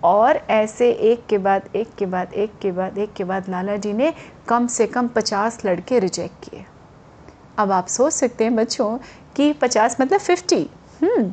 और 0.08 0.36
ऐसे 0.50 0.90
एक 0.92 1.26
के 1.26 1.38
बाद 1.38 1.70
एक 1.76 1.88
के 1.98 2.06
बाद 2.06 2.34
एक 2.34 2.52
के 2.62 2.72
बाद 2.72 2.98
एक 2.98 3.14
के 3.14 3.24
बाद 3.24 3.50
लाला 3.50 3.76
जी 3.76 3.94
ने 3.94 4.14
कम 4.48 4.68
से 4.68 4.88
कम 4.88 5.08
पचास 5.08 5.66
लड़के 5.66 6.00
रिजेक्ट 6.00 6.50
किए। 6.50 6.66
अब 7.58 7.72
आप 7.72 7.88
सोच 7.88 8.14
सकते 8.14 8.44
हैं 8.44 8.56
बच्चों 8.56 8.98
कि 9.36 9.52
पचास 9.54 9.98
मतलब 10.02 10.20
फिफ्टी 10.20 10.62
हम्म, 11.02 11.32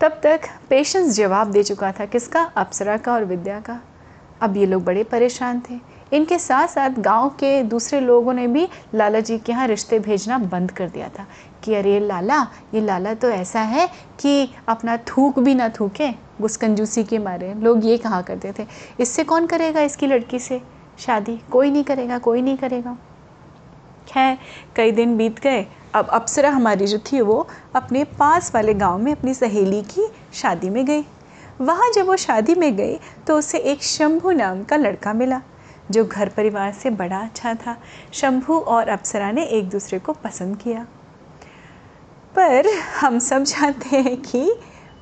तब 0.00 0.20
तक 0.22 0.40
पेशेंस 0.70 1.14
जवाब 1.16 1.50
दे 1.50 1.62
चुका 1.62 1.92
था 1.92 2.04
किसका? 2.04 2.42
अप्सरा 2.56 2.96
का 2.96 3.12
और 3.12 3.24
विद्या 3.24 3.60
का। 3.60 3.80
अब 4.40 4.56
ये 4.56 4.66
लोग 4.66 4.84
बड़े 4.84 5.04
परेशान 5.04 5.62
थे। 5.70 5.78
इनके 6.12 6.38
साथ 6.38 6.68
साथ 6.68 6.98
गाँव 7.00 7.28
के 7.30 7.62
दूसरे 7.64 8.00
लोगों 8.00 8.32
ने 8.34 8.46
भी 8.46 8.66
लाला 8.94 9.20
जी 9.20 9.38
के 9.38 9.52
यहाँ 9.52 9.66
रिश्ते 9.66 9.98
भेजना 9.98 10.38
बंद 10.40 10.70
कर 10.70 10.88
दिया 10.88 11.08
था 11.08 11.26
कि 11.64 11.74
अरे 11.74 11.98
लाला, 12.00 12.40
ये 12.74 12.80
लाला 12.80 13.14
तो 13.14 13.30
ऐसा 13.30 13.60
है 13.60 13.88
कि 14.20 14.48
अपना 14.68 14.96
थूक 15.08 15.38
भी 15.38 15.54
ना 15.54 15.68
थूके 15.70 16.10
गुस्कंजूसी 16.40 17.04
के 17.04 17.18
मारे। 17.18 17.52
लोग 17.54 17.84
ये 17.84 17.96
कहा 17.98 18.20
करते 18.22 18.52
थे, 18.58 18.66
इससे 19.00 19.24
कौन 19.24 19.46
करेगा 19.46 19.80
इसकी 19.80 20.06
लड़की 20.06 20.38
से? 20.38 20.60
शादी 20.98 21.36
कोई 21.52 21.70
नहीं 21.70 21.84
करेगा, 21.84 22.18
कोई 22.18 22.42
नहीं 22.42 22.56
करेगा। 22.56 22.96
खैर, 24.08 24.38
कई 24.76 24.92
दिन 24.92 25.16
बीत 25.16 25.40
गए, 25.40 25.66
अब 25.94 26.08
अप्सरा 26.08 26.50
हमारी 26.50 26.86
जो 26.86 26.98
थी 27.06 27.20
वो 27.20 27.46
अपने 27.76 28.04
पास 28.18 28.54
वाले 28.54 28.74
गाँव 28.74 28.98
में 28.98 29.12
अपनी 29.12 29.34
सहेली 29.34 29.82
की 29.84 30.06
शादी 30.34 30.70
में 30.70 30.84
गई। 30.86 31.04
वहाँ 31.60 31.90
जब 31.94 32.06
वो 32.06 32.16
शादी 32.18 32.54
में 32.54 32.76
गई 32.76 32.96
तो 33.26 33.36
उसे 33.38 33.58
एक 33.60 33.82
शंभू 33.82 34.30
नाम 34.32 34.62
का 34.64 34.76
लड़का 34.76 35.12
मिला। 35.12 35.40
जो 35.90 36.04
घर 36.04 36.28
परिवार 36.28 36.72
से 36.72 36.90
बड़ा 36.90 37.18
अच्छा 37.18 37.54
था। 37.54 37.76
शंभू 38.12 38.58
और 38.58 38.88
अप्सरा 38.88 39.30
ने 39.30 39.42
एक 39.42 39.68
दूसरे 39.68 39.98
को 39.98 40.12
पसंद 40.12 40.56
किया। 40.56 40.86
पर 42.34 42.66
हम 43.00 43.18
सब 43.18 43.42
जानते 43.42 43.96
हैं 43.96 44.16
कि 44.16 44.54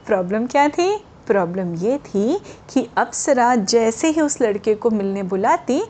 प्रॉब्लम 0.06 0.46
क्या 0.46 0.68
थी? 0.68 1.04
प्रॉब्लम 1.26 1.74
ये 1.74 1.98
थी 1.98 2.40
कि 2.72 2.88
अप्सरा 2.96 3.54
जैसे 3.54 4.08
ही 4.08 4.20
उस 4.20 4.40
लड़के 4.40 4.74
को 4.74 4.90
मिलने 4.90 5.22
बुलाती, 5.22 5.82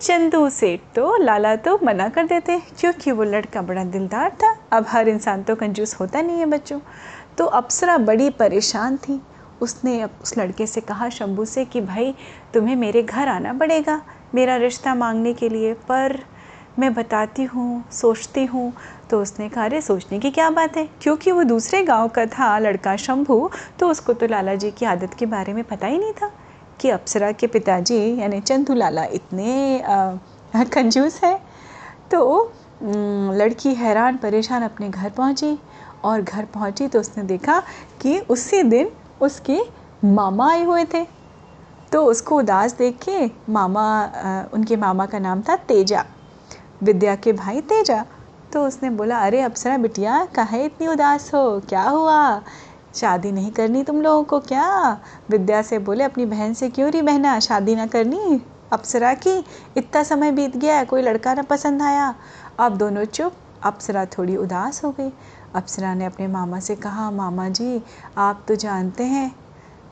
चंदू 0.00 0.50
सेठ 0.50 0.80
तो 0.94 1.16
लाला 1.16 1.56
तो 1.56 1.78
मना 1.84 2.08
कर 2.08 2.26
देते, 2.26 2.62
क्योंकि 2.80 3.12
वो 3.12 3.24
लड़का 3.24 3.62
बड़ा 3.62 3.84
दिलदार 3.84 4.30
था। 4.30 4.56
अब 4.72 4.84
हर 4.88 5.08
इंसान 5.08 5.42
तो 5.42 5.56
कंजूस 5.56 5.94
होता 5.94 6.22
नहीं 6.22 6.38
है 6.38 6.46
बच्चों। 6.46 6.80
तो 7.38 7.44
अप्सरा 7.44 7.98
बड़ी 7.98 8.30
परेशान 8.30 8.96
थी। 8.96 9.22
उसने 9.60 10.04
उस 10.04 10.38
लड़के 10.38 10.66
से 10.66 10.80
कहा, 10.80 11.08
शंभू 11.08 11.44
से 11.44 11.64
कि, 11.64 11.80
भाई, 11.80 12.14
तुम्हें 12.54 12.76
मेरे 12.76 13.02
घर 13.02 13.28
आना 13.28 13.52
पड़ेगा। 13.52 14.02
मेरा 14.34 14.56
रिश्ता 14.56 14.94
मांगने 14.94 15.32
के 15.34 15.48
लिए, 15.48 15.72
पर 15.74 16.18
मैं 16.78 16.92
बताती 16.94 17.42
हूँ, 17.44 17.84
सोचती 17.92 18.44
हूँ। 18.44 18.72
तो 19.10 19.20
उसने 19.22 19.48
कहा, 19.48 19.64
अरे, 19.64 19.80
सोचने 19.80 20.18
की 20.18 20.30
क्या 20.30 20.48
बात 20.50 20.76
है? 20.76 20.88
क्योंकि 21.02 21.32
वो 21.32 21.42
दूसरे 21.44 21.82
गाँव 21.82 22.08
का 22.08 22.26
था, 22.26 22.58
लड़का 22.58 22.96
शंभू 22.96 23.50
तो 23.78 23.88
उसको 23.88 24.12
तो 24.12 24.26
लाला 24.26 24.54
जी 24.54 24.70
की 24.70 24.86
आदत 24.86 25.14
के 25.14 25.26
बारे 25.26 25.52
में 25.52 25.62
पता 25.64 25.86
ही 25.86 25.98
नहीं 25.98 26.12
था 26.12 26.30
कि 26.80 26.90
अप्सरा 26.90 27.30
के 27.32 27.46
पिताजी, 27.46 28.20
यानी 28.20 28.40
चंदू 28.40 28.74
लाला, 28.74 29.04
इतने 29.04 29.82
कंजूस 30.56 31.20
है। 31.24 31.38
तो 32.10 32.52
लड़की 32.82 33.74
हैरान, 33.74 34.16
परेशान 34.16 34.62
अपने 34.62 34.88
घर 34.88 35.10
पहुँची 35.10 35.58
और 36.04 36.22
घर 36.22 36.44
पहुँची 36.44 36.86
तो 36.88 37.00
उसने 37.00 37.24
देखा 37.24 37.62
कि 38.00 38.18
उसी 38.20 38.62
दिन 38.62 38.90
उसके 39.20 39.60
मामा 40.04 40.50
आए 40.50 40.64
हुए 40.64 40.84
थे। 40.84 41.06
तो 41.92 42.04
उसको 42.04 42.36
उदास 42.36 42.72
देख 42.72 42.98
के 43.08 43.30
मामा 43.52 44.04
उनके 44.54 44.76
मामा 44.76 45.06
का 45.06 45.18
नाम 45.18 45.42
था 45.42 45.56
तेजा। 45.56 46.04
विद्या 46.82 47.14
के 47.16 47.32
भाई 47.32 47.60
तेजा। 47.60 48.04
तो 48.52 48.66
उसने 48.66 48.90
बोला, 48.90 49.18
अरे 49.18 49.40
अप्सरा 49.40 49.76
बिटिया, 49.76 50.24
कहे 50.24 50.64
इतनी 50.64 50.86
उदास 50.86 51.34
हो? 51.34 51.60
क्या 51.60 51.82
हुआ? 51.82 52.42
शादी 52.94 53.32
नहीं 53.32 53.50
करनी 53.50 53.82
तुम 53.82 54.00
लोगों 54.02 54.22
को 54.22 54.40
क्या? 54.40 55.00
विद्या 55.30 55.62
से 55.62 55.78
बोले, 55.78 56.04
अपनी 56.04 56.26
बहन 56.26 56.54
से 56.54 56.68
क्यों 56.70 56.90
रही 56.90 57.02
बहना? 57.02 57.40
शादी 57.40 57.74
ना 57.74 57.86
करनी? 57.86 58.40
अप्सरा 58.72 59.14
की 59.14 59.44
इतना 59.76 60.02
समय 60.02 60.32
बीत 60.32 60.56
गया, 60.56 60.84
कोई 60.84 61.02
लड़का 61.02 61.34
ना 61.34 61.42
पसंद 61.42 61.82
आया। 61.82 62.14
अब 62.58 62.76
दोनों 62.76 63.04
चुप 63.04 63.32
अप्सरा 63.62 64.04
थोड़ी 64.04 64.36
उदास 64.36 64.84
हो 64.84 64.90
गई। 64.90 65.12
अप्सरा 65.54 65.94
ने 65.94 66.04
अपने 66.04 66.26
मामा 66.26 66.60
से 66.60 66.76
कहा, 66.76 67.10
मामा 67.10 67.48
जी, 67.48 67.82
आप 68.18 68.44
तो 68.48 68.54
जानते 68.54 69.04
हैं 69.04 69.34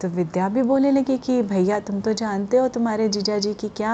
तो 0.00 0.08
विद्या 0.08 0.48
भी 0.48 0.62
बोलने 0.62 0.90
लगी 0.92 1.16
कि, 1.18 1.42
भैया, 1.42 1.78
तुम 1.80 2.00
तो 2.00 2.12
जानते 2.12 2.56
हो 2.56 2.68
तुम्हारे 2.68 3.08
जीजा 3.08 3.38
जी 3.38 3.54
की 3.54 3.68
क्या 3.68 3.92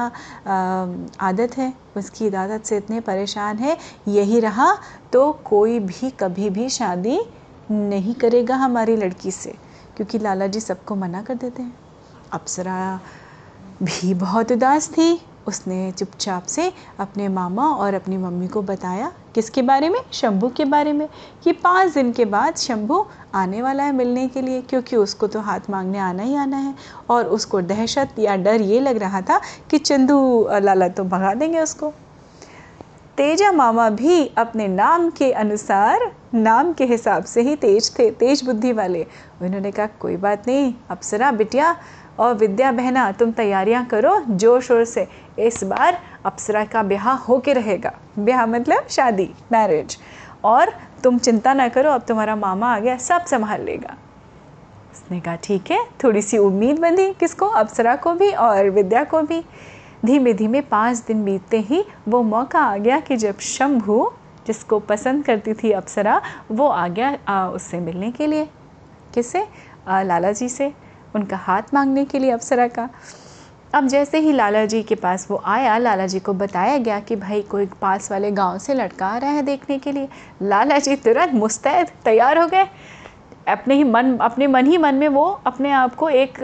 आदत 1.20 1.56
है? 1.58 1.72
उसकी 1.96 2.28
आदत 2.34 2.64
से 2.64 2.76
इतने 2.76 3.00
परेशान 3.00 3.58
है, 3.58 3.76
यही 4.08 4.40
रहा 4.40 4.72
तो 5.12 5.30
कोई 5.44 5.78
भी 5.78 6.10
कभी 6.10 6.50
भी 6.50 6.68
शादी 6.68 7.20
नहीं 7.70 8.14
करेगा 8.14 8.56
हमारी 8.56 8.96
लड़की 8.96 9.30
से। 9.30 9.54
क्योंकि 9.96 10.18
लाला 10.18 10.46
जी 10.46 10.60
सबको 10.60 10.94
मना 10.96 11.22
कर 11.22 11.34
देते 11.34 11.62
हैं। 11.62 11.74
अप्सरा 12.32 13.00
भी 13.82 14.14
बहुत 14.14 14.52
उदास 14.52 14.88
थी। 14.88 15.20
उसने 15.46 15.90
चुपचाप 15.92 16.46
से 16.46 16.72
अपने 17.00 17.28
मामा 17.28 17.68
और 17.68 17.94
अपनी 17.94 18.16
मम्मी 18.16 18.48
को 18.48 18.62
बताया 18.62 19.12
किसके 19.34 19.62
बारे 19.62 19.88
में? 19.88 19.98
शंभू 20.12 20.48
के 20.48 20.64
बारे 20.64 20.92
में। 20.92 21.08
कि 21.44 21.52
पाँच 21.52 21.92
दिन 21.94 22.12
के 22.12 22.24
बाद 22.24 22.56
शंभू 22.56 23.04
आने 23.34 23.62
वाला 23.62 23.84
है 23.84 23.92
मिलने 23.92 24.26
के 24.28 24.42
लिए, 24.42 24.60
क्योंकि 24.60 24.96
उसको 24.96 25.26
तो 25.26 25.40
हाथ 25.40 25.70
मांगने 25.70 25.98
आना 25.98 26.22
ही 26.22 26.36
आना 26.36 26.56
है। 26.56 26.74
और 27.10 27.26
उसको 27.26 27.60
दहशत 27.62 28.18
या 28.18 28.36
डर 28.36 28.60
ये 28.60 28.80
लग 28.80 28.96
रहा 28.96 29.20
था 29.20 29.40
कि 29.70 29.78
चंदू 29.78 30.48
लाला 30.52 30.88
तो 30.88 31.04
भगा 31.04 31.34
देंगे 31.34 31.60
उसको। 31.60 31.92
तेजा 33.16 33.50
मामा 33.52 33.88
भी 33.90 34.26
अपने 34.38 34.66
नाम 34.68 35.08
के 35.10 35.30
अनुसार, 35.32 36.10
नाम 36.34 36.72
के 36.72 36.84
हिसाब 36.84 37.24
से 37.24 37.42
ही 37.42 37.56
तेज 37.56 37.90
थे, 37.98 38.10
तेज 38.10 38.44
बुद्धि 38.44 38.72
वाले। 38.72 39.06
उन्होंने 39.42 39.70
कहा, 39.70 39.86
कोई 40.00 40.16
बात 40.16 40.48
नहीं, 40.48 40.72
अप्सरा 40.90 41.30
बिटिया 41.32 41.76
और 42.18 42.34
विद्या 42.34 42.70
बहना, 42.72 43.10
तुम 43.12 43.30
तैयारियाँ 43.32 43.84
करो 43.86 44.20
ज़ोर 44.30 44.60
शोर 44.62 44.84
से। 44.84 45.06
इस 45.38 45.62
बार 45.64 45.98
अप्सरा 46.24 46.64
का 46.64 46.82
ब्याह 46.82 47.10
हो 47.10 47.38
के 47.38 47.52
रहेगा। 47.52 47.92
ब्याह 48.18 48.46
मतलब 48.46 48.86
शादी 48.88 49.30
मैरिज 49.52 49.98
और 50.44 50.72
तुम 51.04 51.18
चिंता 51.18 51.52
ना 51.54 51.68
करो 51.68 51.90
अब 51.90 52.02
तुम्हारा 52.02 52.36
मामा 52.36 52.74
आ 52.74 52.78
गया 52.78 52.96
सब 52.98 53.24
संभाल 53.24 53.62
लेगा। 53.62 53.96
उसने 54.92 55.20
कहा 55.20 55.36
ठीक 55.36 55.70
है। 55.70 55.84
थोड़ी 56.04 56.22
सी 56.22 56.38
उम्मीद 56.38 56.78
बंधी 56.78 57.12
किसको? 57.12 57.46
अप्सरा 57.46 57.94
को 57.96 58.14
भी 58.14 58.30
और 58.30 58.70
विद्या 58.70 59.04
को 59.04 59.22
भी। 59.22 59.42
धीमे 60.04 60.32
धीमे 60.34 60.60
पाँच 60.60 60.98
दिन 60.98 61.24
बीतते 61.24 61.58
ही 61.60 61.84
वो 62.08 62.22
मौका 62.22 62.60
आ 62.60 62.76
गया 62.76 62.98
कि 63.00 63.16
जब 63.16 63.38
शंभू 63.38 64.10
जिसको 64.46 64.78
पसंद 64.78 65.24
करती 65.24 65.52
थी 65.54 65.70
अप्सरा 65.70 66.20
वो 66.50 66.66
आ 66.66 66.86
गया 66.88 67.16
आ, 67.28 67.48
उससे 67.48 67.80
मिलने 67.80 68.10
के 68.12 68.26
लिए। 68.26 68.48
किससे 69.14 69.46
लाला 69.88 70.32
जी 70.32 70.48
से। 70.48 70.72
उनका 71.14 71.36
हाथ 71.36 71.74
मांगने 71.74 72.04
के 72.04 72.18
लिए 72.18 72.30
अप्सरा 72.30 72.66
का। 72.68 72.88
अब 73.74 73.86
जैसे 73.88 74.18
ही 74.18 74.32
लाला 74.32 74.64
जी 74.64 74.82
के 74.82 74.94
पास 74.94 75.26
वो 75.30 75.40
आया 75.46 75.76
लाला 75.78 76.06
जी 76.06 76.18
को 76.20 76.32
बताया 76.34 76.76
गया 76.78 76.98
कि 77.00 77.16
भाई 77.16 77.40
कोई 77.42 77.66
पास 77.80 78.10
वाले 78.10 78.30
गाँव 78.30 78.58
से 78.58 78.74
लड़का 78.74 79.06
आ 79.06 79.18
रहा 79.18 79.30
है 79.30 79.42
देखने 79.42 79.78
के 79.78 79.92
लिए। 79.92 80.08
लाला 80.42 80.78
जी 80.78 80.96
तुरंत 80.96 81.32
मुस्तैद 81.34 81.90
तैयार 82.04 82.38
हो 82.38 82.46
गए। 82.46 82.66
अपने 83.48 83.74
ही 83.74 83.84
मन, 83.84 84.16
अपने 84.18 84.46
मन 84.46 84.66
ही 84.66 84.78
मन 84.78 84.94
में 84.94 85.08
वो 85.08 85.24
अपने 85.46 85.70
आप 85.72 85.94
को 85.94 86.08
एक 86.08 86.38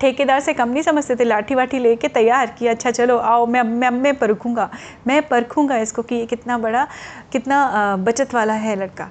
ठेकेदार 0.00 0.40
से 0.40 0.52
कम 0.54 0.68
नहीं 0.68 0.82
समझते 0.82 1.16
थे। 1.16 1.24
लाठी 1.24 1.54
वाठी 1.54 1.78
लेके 1.78 2.08
तैयार 2.08 2.54
कि 2.58 2.66
अच्छा 2.66 2.90
चलो 2.90 3.18
आओ, 3.18 3.46
मैं 3.46 3.62
मैं 3.62 3.90
मैं 3.90 4.14
परखूँगा 4.18 4.68
मैं 5.06 5.22
परखूँगा 5.28 5.76
इसको 5.78 6.02
कि 6.02 6.14
ये 6.14 6.26
कितना 6.26 6.58
बड़ा, 6.58 6.86
कितना 7.32 7.96
बचत 7.98 8.34
वाला 8.34 8.54
है 8.54 8.76
लड़का। 8.76 9.08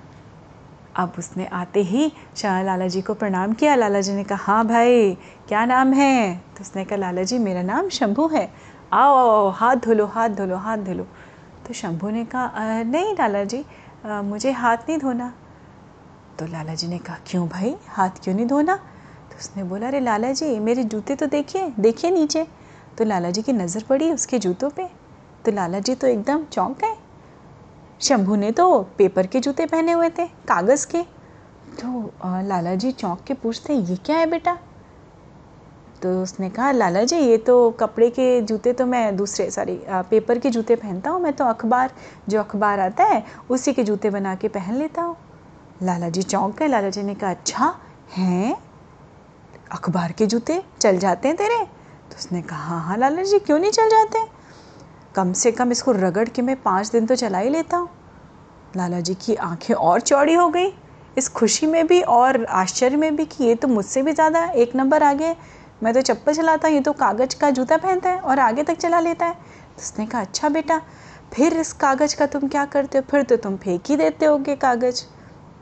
अब 0.95 1.13
उसने 1.19 1.45
आते 1.53 1.81
ही 1.83 2.11
शाह 2.37 2.61
लाला 2.63 2.87
जी 2.87 3.01
को 3.01 3.13
प्रणाम 3.13 3.53
किया। 3.53 3.75
लाला 3.75 4.01
जी 4.01 4.13
ने 4.13 4.23
कहा 4.23 4.37
हाँ 4.43 4.65
भाई 4.67 5.13
क्या 5.47 5.65
नाम 5.65 5.93
है? 5.93 6.35
तो 6.35 6.61
उसने 6.61 6.85
कहा 6.85 6.97
लाला 6.97 7.23
जी 7.23 7.37
मेरा 7.39 7.61
नाम 7.63 7.89
शंभू 7.89 8.27
है। 8.27 8.49
आओ 8.93 9.15
आओ 9.17 9.49
हाथ 9.51 9.75
धो 9.75 9.93
लो 9.93 10.05
हाथ 10.07 10.29
धो 10.29 10.45
लो 10.45 10.57
हाथ 10.57 10.77
धो 10.79 10.93
लो 10.93 11.07
तो 11.67 11.73
शंभू 11.73 12.09
ने 12.09 12.25
कहा 12.25 12.83
नहीं 12.83 13.13
लाला 13.15 13.43
जी 13.43 13.63
आ, 14.05 14.21
मुझे 14.21 14.51
हाथ 14.53 14.77
नहीं 14.89 14.97
धोना। 14.99 15.33
तो 16.39 16.45
लाला 16.45 16.73
जी 16.75 16.87
ने 16.87 16.97
कहा 16.99 17.17
क्यों 17.27 17.47
भाई 17.47 17.75
हाथ 17.87 18.23
क्यों 18.23 18.35
नहीं 18.35 18.45
धोना? 18.47 18.75
तो 18.75 19.37
उसने 19.37 19.63
बोला 19.63 19.87
अरे 19.87 19.99
लाला 19.99 20.31
जी 20.31 20.57
मेरे 20.59 20.83
जूते 20.85 21.15
तो 21.15 21.25
देखिए 21.27 21.71
देखिए 21.79 22.11
नीचे। 22.11 22.45
तो 22.97 23.05
लाला 23.05 23.29
जी 23.29 23.41
की 23.41 23.53
नज़र 23.53 23.83
पड़ी 23.83 24.11
उसके 24.11 24.39
जूतों 24.39 24.69
पे। 24.69 24.87
तो 25.45 25.51
लाला 25.51 25.79
जी 25.79 25.95
तो 25.95 26.07
एकदम 26.07 26.43
चौंक 26.45 26.77
गए। 26.77 26.94
शंभू 28.05 28.35
ने 28.35 28.51
तो 28.51 28.81
पेपर 28.97 29.27
के 29.27 29.39
जूते 29.39 29.65
पहने 29.65 29.91
हुए 29.91 30.09
थे, 30.09 30.25
कागज़ 30.47 30.85
के। 30.87 31.01
तो 31.75 32.11
लाला 32.43 32.73
जी 32.75 32.91
चौंक 32.91 33.23
के 33.27 33.33
पूछते, 33.33 33.73
ये 33.73 33.95
क्या 33.95 34.17
है 34.17 34.25
बेटा? 34.25 34.57
तो 36.01 36.21
उसने 36.21 36.49
कहा 36.49 36.71
लाला 36.71 37.03
जी 37.03 37.17
ये 37.17 37.37
तो 37.37 37.69
कपड़े 37.71 38.09
के 38.09 38.41
जूते 38.41 38.73
तो 38.73 38.85
मैं 38.85 39.15
दूसरे 39.17 39.49
सॉरी 39.51 39.79
पेपर 40.09 40.39
के 40.39 40.49
जूते 40.49 40.75
पहनता 40.75 41.09
हूँ, 41.09 41.21
मैं 41.21 41.33
तो 41.33 41.45
अखबार, 41.45 41.91
जो 42.29 42.39
अखबार 42.39 42.79
आता 42.79 43.03
है, 43.03 43.23
उसी 43.49 43.73
के 43.73 43.83
जूते 43.83 44.09
बना 44.09 44.35
के 44.35 44.47
पहन 44.49 44.75
लेता 44.75 45.01
हूँ। 45.01 45.15
लाला 45.83 46.09
जी 46.09 46.21
चौंक 46.23 46.57
गए 46.59 46.67
लाला 46.67 46.89
जी 46.89 47.03
ने 47.03 47.15
कहा 47.15 47.31
अच्छा 47.31 47.73
हैं? 48.11 48.55
अखबार 49.71 50.11
के 50.11 50.25
जूते, 50.25 50.61
चल 50.79 50.97
जाते 50.97 51.27
हैं 51.27 51.37
तेरे? 51.37 51.63
तो 52.05 52.15
उसने 52.17 52.41
कहा 52.41 52.57
हाँ 52.59 52.81
हाँ 52.81 52.97
लाला 52.97 53.23
जी 53.23 53.39
क्यों 53.39 53.59
नहीं 53.59 53.71
चल 53.71 53.89
जाते? 53.89 54.34
कम 55.15 55.31
से 55.33 55.51
कम 55.51 55.71
इसको 55.71 55.91
रगड़ 55.91 56.27
के 56.29 56.41
मैं 56.41 56.55
पाँच 56.61 56.89
दिन 56.91 57.05
तो 57.05 57.15
चला 57.15 57.37
ही 57.37 57.49
लेता 57.49 57.77
हूँ। 57.77 57.89
लाला 58.77 58.99
जी 58.99 59.13
की 59.15 59.35
आँखें 59.35 59.73
और 59.73 60.01
चौड़ी 60.01 60.33
हो 60.33 60.47
गई। 60.49 60.71
इस 61.17 61.29
खुशी 61.29 61.67
में 61.67 61.85
भी 61.87 62.01
और 62.01 62.43
आश्चर्य 62.45 62.97
में 62.97 63.15
भी 63.15 63.25
कि 63.25 63.43
ये 63.43 63.55
तो 63.55 63.67
मुझसे 63.67 64.01
भी 64.01 64.13
ज़्यादा 64.13 64.43
एक 64.45 64.75
नंबर 64.75 65.03
आगे 65.03 65.35
मैं 65.83 65.93
तो 65.93 66.01
चप्पल 66.01 66.33
चलाता 66.33 66.67
हूँ, 66.67 66.75
ये 66.75 66.81
तो 66.81 66.93
कागज़ 66.93 67.35
का 67.39 67.49
जूता 67.49 67.77
पहनता 67.77 68.09
है 68.09 68.19
और 68.19 68.39
आगे 68.39 68.63
तक 68.63 68.77
चला 68.77 68.99
लेता 68.99 69.25
है। 69.25 69.33
तो 69.33 69.81
उसने 69.81 70.05
कहा 70.05 70.21
अच्छा 70.21 70.49
बेटा, 70.49 70.81
फिर 71.33 71.53
इस 71.53 71.71
कागज़ 71.73 72.15
का 72.15 72.25
तुम 72.25 72.47
क्या 72.47 72.65
करते 72.65 72.97
हो? 72.97 73.03
फिर 73.11 73.23
तो 73.23 73.35
तुम 73.37 73.55
फेंक 73.57 73.89
ही 73.89 73.95
देते 73.95 74.25
होगे 74.25 74.55
कागज़। 74.57 75.03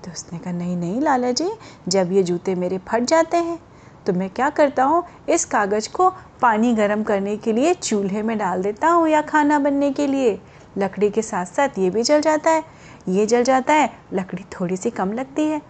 तो 0.05 0.12
उसने 0.12 0.39
कहा, 0.39 0.53
नहीं 0.53 0.77
नहीं 0.77 1.01
लाला 1.01 1.31
जी 1.31 1.50
जब 1.88 2.12
ये 2.12 2.24
जूते 2.24 2.55
मेरे 2.55 2.77
फट 2.88 3.03
जाते 3.03 3.38
हैं 3.39 3.60
तो 4.05 4.13
मैं 4.13 4.29
क्या 4.29 4.50
करता 4.51 4.83
हूँ? 4.83 5.03
इस 5.29 5.45
कागज़ 5.45 5.89
को 5.89 6.10
पानी 6.43 6.73
गर्म 6.73 7.03
करने 7.03 7.38
के 7.38 7.53
लिए 7.53 7.73
चूल्हे 7.73 8.21
में 8.23 8.38
डाल 8.38 8.62
देता 8.62 8.88
हूँ 8.89 9.07
या 9.09 9.21
खाना 9.21 9.59
बनने 9.59 9.91
के 9.91 10.07
लिए। 10.07 10.41
लकड़ी 10.77 11.09
के 11.09 11.21
साथ 11.21 11.45
साथ 11.45 11.69
ये 11.79 11.89
भी 11.89 12.03
जल 12.03 12.21
जाता 12.21 12.51
है। 12.51 12.63
ये 13.09 13.25
जल 13.25 13.43
जाता 13.43 13.73
है, 13.73 13.89
लकड़ी 14.13 14.43
थोड़ी 14.43 14.77
सी 14.77 14.89
कम 14.89 15.13
लगती 15.13 15.45
है। 15.45 15.62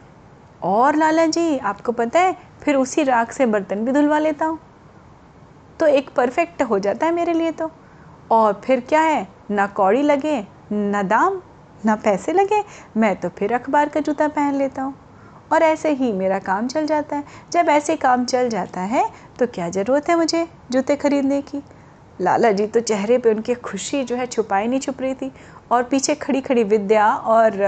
और 0.63 0.95
लाला 0.95 1.25
जी, 1.25 1.57
आपको 1.57 1.91
पता 1.91 2.19
है, 2.19 2.37
फिर 2.63 2.75
उसी 2.75 3.03
राख 3.03 3.31
से 3.31 3.45
बर्तन 3.45 3.85
भी 3.85 3.91
धुलवा 3.91 4.19
लेता 4.19 4.45
हूँ। 4.45 4.59
तो 5.79 5.87
एक 5.87 6.09
परफेक्ट 6.09 6.61
हो 6.61 6.79
जाता 6.79 7.05
है 7.05 7.13
मेरे 7.13 7.33
लिए 7.33 7.51
तो। 7.51 7.71
और 8.31 8.61
फिर 8.65 8.79
क्या 8.79 9.01
है, 9.01 9.27
ना 9.51 9.67
कौड़ी 9.67 10.01
लगे, 10.01 10.47
ना 10.71 11.03
दाम, 11.03 11.41
ना 11.85 11.95
पैसे 11.95 12.33
लगे, 12.33 12.63
मैं 12.97 13.15
तो 13.15 13.29
फिर 13.29 13.53
अखबार 13.53 13.89
का 13.89 13.99
जूता 13.99 14.27
पहन 14.27 14.55
लेता 14.55 14.81
हूँ। 14.81 14.95
और 15.53 15.63
ऐसे 15.63 15.89
ही 15.91 16.11
मेरा 16.13 16.39
काम 16.41 16.67
चल 16.67 16.85
जाता 16.85 17.15
है। 17.15 17.23
जब 17.51 17.69
ऐसे 17.69 17.95
काम 17.97 18.25
चल 18.25 18.49
जाता 18.49 18.81
है 18.81 19.05
तो 19.39 19.47
क्या 19.47 19.69
ज़रूरत 19.69 20.09
है 20.09 20.15
मुझे 20.17 20.47
जूते 20.71 20.95
खरीदने 20.95 21.41
की? 21.41 21.61
लाला 22.19 22.51
जी 22.51 22.65
तो 22.67 22.79
चेहरे 22.79 23.17
पे 23.17 23.29
उनकी 23.29 23.53
खुशी 23.61 24.03
जो 24.03 24.15
है 24.15 24.25
छुपाई 24.25 24.67
नहीं 24.67 24.79
छुप 24.79 25.01
रही 25.01 25.13
थी 25.13 25.31
और 25.71 25.83
पीछे 25.83 26.15
खड़ी 26.15 26.41
खड़ी 26.41 26.63
विद्या 26.65 27.13
और 27.15 27.61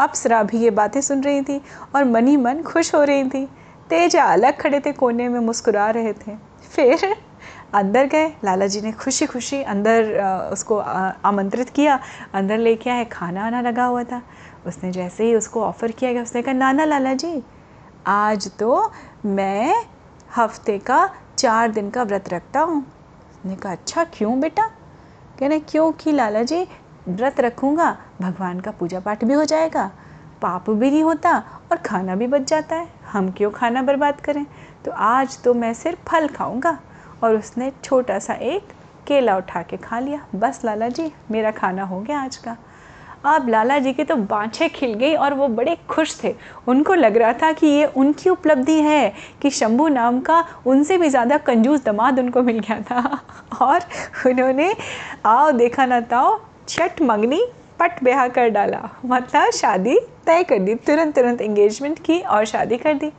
अप्सरा 0.00 0.42
भी 0.42 0.58
ये 0.58 0.70
बातें 0.72 1.00
सुन 1.00 1.22
रही 1.22 1.42
थी 1.42 1.60
और 1.94 2.04
मन 2.04 2.28
ही 2.28 2.36
मन 2.36 2.62
खुश 2.62 2.94
हो 2.94 3.02
रही 3.04 3.24
थी। 3.24 3.44
तेजा 3.90 4.24
अलग 4.24 4.60
खड़े 4.60 4.80
थे 4.80 4.92
कोने 4.92 5.28
में 5.28 5.40
मुस्कुरा 5.40 5.88
रहे 5.90 6.12
थे। 6.12 6.36
फिर 6.74 7.14
अंदर 7.74 8.06
गए, 8.06 8.26
लाला 8.44 8.66
जी 8.66 8.80
ने 8.80 8.92
खुशी 8.92 9.26
खुशी 9.26 9.62
अंदर 9.64 10.12
उसको 10.52 10.76
आमंत्रित 10.76 11.70
किया। 11.70 11.98
अंदर 12.34 12.58
लेके 12.58 12.90
आए 12.90 13.04
खाना 13.04 13.46
आना 13.46 13.60
लगा 13.60 13.84
हुआ 13.84 14.02
था। 14.04 14.22
उसने 14.66 14.92
जैसे 14.92 15.24
ही 15.24 15.34
उसको 15.34 15.62
ऑफ़र 15.62 15.92
किया 15.92 16.12
गया, 16.12 16.22
उसने 16.22 16.42
कहा, 16.42 16.52
नाना 16.52 16.84
लाला 16.84 17.14
जी, 17.14 17.42
आज 18.06 18.50
तो 18.58 18.92
मैं 19.26 19.84
हफ़्ते 20.36 20.78
का 20.78 21.10
चार 21.38 21.70
दिन 21.70 21.90
का 21.90 22.02
व्रत 22.02 22.28
रखता 22.28 22.60
हूँ। 22.60 22.82
उसने 23.30 23.56
कहा 23.56 23.72
अच्छा 23.72 24.04
क्यों 24.04 24.40
बेटा? 24.40 24.70
कहने 25.38 25.60
क्यों 25.60 25.92
कि 25.92 26.12
लाला 26.12 26.42
जी, 26.42 26.68
व्रत 27.08 27.40
रखूँगा, 27.40 27.96
भगवान 28.20 28.60
का 28.60 28.70
पूजा 28.70 29.00
पाठ 29.00 29.24
भी 29.24 29.34
हो 29.34 29.44
जाएगा, 29.44 29.90
पाप 30.42 30.70
भी 30.70 30.90
नहीं 30.90 31.02
होता 31.02 31.38
और 31.70 31.76
खाना 31.76 32.16
भी 32.16 32.26
बच 32.26 32.42
जाता 32.42 32.76
है। 32.76 32.88
हम 33.12 33.30
क्यों 33.30 33.50
खाना 33.50 33.82
बर्बाद 33.82 34.20
करें? 34.20 34.46
तो 34.84 34.90
आज 34.90 35.42
तो 35.42 35.54
मैं 35.54 35.74
सिर्फ़ 35.74 35.98
फल 36.08 36.28
खाऊँगा। 36.28 36.78
और 37.24 37.36
उसने 37.36 37.72
छोटा 37.84 38.18
सा 38.18 38.34
एक 38.34 38.68
केला 39.06 39.36
उठा 39.36 39.62
के 39.62 39.76
खा 39.76 39.98
लिया। 39.98 40.26
बस 40.34 40.60
लाला 40.64 40.88
जी, 40.88 41.12
मेरा 41.30 41.50
खाना 41.50 41.84
हो 41.84 42.00
गया 42.00 42.20
आज 42.20 42.36
का। 42.36 42.56
अब 43.24 43.48
लाला 43.48 43.78
जी 43.78 43.92
की 43.92 44.04
तो 44.04 44.16
बाँछें 44.16 44.70
खिल 44.70 44.94
गई 44.94 45.14
और 45.14 45.34
वो 45.34 45.48
बड़े 45.48 45.76
खुश 45.88 46.24
थे। 46.24 46.34
उनको 46.68 46.94
लग 46.94 47.16
रहा 47.16 47.32
था 47.32 47.52
कि 47.52 47.66
ये 47.66 47.84
उनकी 47.86 48.30
उपलब्धि 48.30 48.80
है, 48.80 49.12
कि 49.42 49.50
शंभू 49.50 49.88
नाम 49.88 50.20
का 50.20 50.44
उनसे 50.66 50.98
भी 50.98 51.08
ज़्यादा 51.08 51.36
कंजूस 51.36 51.84
दमाद 51.84 52.18
उनको 52.18 52.42
मिल 52.42 52.58
गया 52.58 52.80
था। 52.80 53.20
और 53.62 53.80
उन्होंने, 54.26 54.74
आओ 55.26 55.50
देखा 55.50 55.86
ना 55.86 56.00
ताओ, 56.00 56.40
छठ 56.68 57.02
मंगनी 57.02 57.44
पट 57.80 58.02
ब्याह 58.04 58.28
कर 58.28 58.48
डाला। 58.48 58.88
मतलब 59.04 59.50
शादी 59.50 59.98
तय 60.26 60.42
कर 60.42 60.58
दी 60.58 60.74
तुरंत 60.74 61.14
तुरंत 61.14 61.40
एंगेजमेंट 61.40 61.98
की 61.98 62.20
और 62.20 62.44
शादी 62.44 62.76
कर 62.76 62.94
दी। 62.94 63.12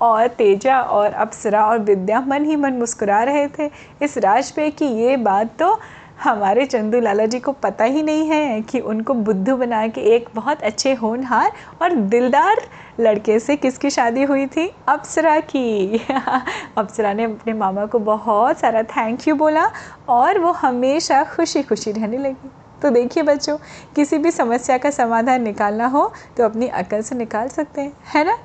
और 0.00 0.26
तेजा 0.28 0.80
और 0.80 1.12
अप्सरा 1.12 1.64
और 1.66 1.78
विद्या 1.78 2.20
मन 2.20 2.44
ही 2.44 2.56
मन 2.56 2.72
मुस्कुरा 2.72 3.22
रहे 3.22 3.48
थे। 3.48 3.70
इस 4.02 4.18
राज 4.18 4.50
पे 4.50 4.70
कि 4.70 4.84
ये 4.84 5.16
बात 5.16 5.58
तो 5.58 5.80
हमारे 6.22 6.64
चंदू 6.66 7.00
लाला 7.00 7.26
जी 7.26 7.38
को 7.40 7.52
पता 7.52 7.84
ही 7.84 8.02
नहीं 8.02 8.28
है 8.28 8.60
कि 8.60 8.80
उनको 8.80 9.14
बुद्धू 9.14 9.56
बना 9.56 9.86
के 9.88 10.00
एक 10.14 10.28
बहुत 10.34 10.62
अच्छे 10.62 10.94
होनहार 10.94 11.52
और 11.82 11.94
दिलदार 11.94 12.62
लड़के 13.00 13.38
से 13.40 13.56
किसकी 13.56 13.90
शादी 13.90 14.22
हुई 14.22 14.46
थी? 14.46 14.74
अप्सरा 14.88 15.38
की। 15.40 16.00
अप्सरा 16.78 17.12
ने 17.12 17.24
अपने 17.24 17.52
मामा 17.52 17.86
को 17.86 17.98
बहुत 17.98 18.58
सारा 18.58 18.82
थैंक 18.82 19.28
यू 19.28 19.34
बोला 19.34 19.70
और 20.08 20.38
वो 20.38 20.52
हमेशा 20.52 21.22
खुशी 21.24 21.62
खुशी 21.62 21.92
रहने 21.92 22.18
लगी। 22.18 22.50
तो 22.82 22.90
देखिए 22.90 23.22
बच्चों, 23.22 23.56
किसी 23.96 24.18
भी 24.18 24.30
समस्या 24.30 24.78
का 24.78 24.90
समाधान 24.90 25.42
निकालना 25.42 25.86
हो 25.86 26.12
तो 26.36 26.44
अपनी 26.44 26.68
अकल 26.68 27.02
से 27.02 27.14
निकाल 27.14 27.48
सकते 27.48 27.80
हैं, 27.80 27.92
है 28.14 28.24
ना? 28.24 28.36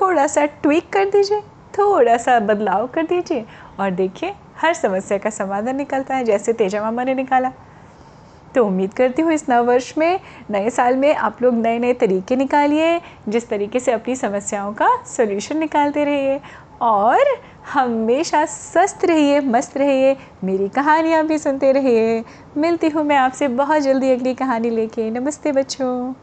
थोड़ा 0.00 0.26
सा 0.26 0.46
ट्विक 0.46 0.92
कर 0.92 1.04
दीजिए, 1.04 1.40
थोड़ा 1.78 2.16
सा 2.16 2.38
बदलाव 2.40 2.86
कर 2.86 3.02
दीजिए 3.02 3.44
और 3.80 3.90
देखिए 3.90 4.34
हर 4.60 4.74
समस्या 4.74 5.18
का 5.18 5.30
समाधान 5.30 5.76
निकलता 5.76 6.14
है, 6.14 6.24
जैसे 6.24 6.52
तेजा 6.52 6.82
मामा 6.82 7.04
ने 7.04 7.14
निकाला। 7.14 7.52
तो 8.54 8.66
उम्मीद 8.66 8.94
करती 8.94 9.22
हूँ 9.22 9.32
इस 9.32 9.48
नव 9.50 9.64
वर्ष 9.64 9.98
में, 9.98 10.20
नए 10.50 10.70
साल 10.70 10.96
में 10.96 11.14
आप 11.14 11.42
लोग 11.42 11.54
नए 11.54 11.78
नए 11.78 11.92
तरीके 11.92 12.36
निकालिए, 12.36 13.00
जिस 13.28 13.48
तरीके 13.48 13.80
से 13.80 13.92
अपनी 13.92 14.16
समस्याओं 14.16 14.72
का 14.72 15.04
सोल्यूशन 15.06 15.58
निकालते 15.58 16.04
रहिए। 16.04 16.40
और 16.82 17.18
हमेशा 17.72 18.44
स्वस्थ 18.44 19.04
रहिए, 19.04 19.40
मस्त 19.40 19.76
रहिए, 19.76 20.16
मेरी 20.44 20.68
कहानियाँ 20.68 21.26
भी 21.26 21.38
सुनते 21.38 21.72
रहिए। 21.72 22.24
मिलती 22.56 22.88
हूँ 22.88 23.04
मैं 23.04 23.16
आपसे 23.16 23.48
बहुत 23.48 23.82
जल्दी 23.82 24.12
अगली 24.12 24.34
कहानी 24.34 24.70
लेके। 24.70 25.10
नमस्ते 25.10 25.52
बच्चों। 25.52 26.14